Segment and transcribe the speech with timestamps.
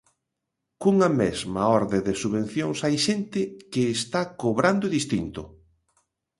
[0.81, 5.41] Cunha mesma orde de subvencións hai xente que está cobrando distinto.